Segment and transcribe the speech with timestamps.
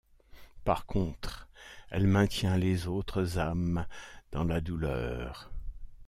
[0.63, 1.47] Par contre
[1.91, 3.85] elle maintient les autres âmes
[4.31, 5.51] dans la douleur.